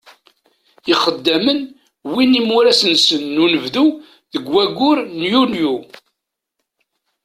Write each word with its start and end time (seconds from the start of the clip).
Ixeddamen 0.93 1.59
wwin 2.09 2.31
imuras-nsen 2.39 3.23
n 3.35 3.41
unebdu 3.43 3.85
deg 4.33 4.45
waggur 4.53 4.97
n 5.19 5.21
Yulyu. 5.31 5.75